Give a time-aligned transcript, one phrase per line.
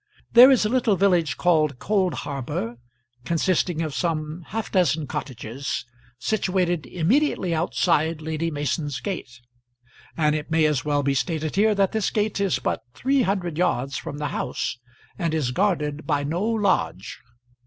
[0.31, 2.77] There is a little village called Coldharbour,
[3.23, 5.85] consisting of some half dozen cottages,
[6.17, 9.29] situated immediately outside Lady Mason's gate,
[10.17, 13.59] and it may as well be stated here that this gate is but three hundred
[13.59, 14.79] yards from the house,
[15.19, 17.19] and is guarded by no lodge.